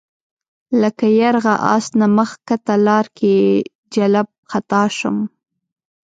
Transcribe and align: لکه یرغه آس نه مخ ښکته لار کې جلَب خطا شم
لکه 0.81 1.05
یرغه 1.19 1.53
آس 1.73 1.85
نه 1.99 2.07
مخ 2.15 2.29
ښکته 2.35 2.75
لار 2.85 3.05
کې 3.17 3.33
جلَب 3.93 4.27
خطا 4.49 4.83
شم 4.97 5.17